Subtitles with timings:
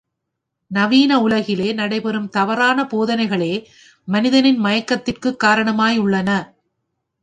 [0.71, 3.53] நவீன உலகிலே நடை பெறும் தவறான போதனைகளே
[4.07, 6.29] மனிதனின் மயக்கத்திற்குக் காரணமாயுள்ளன.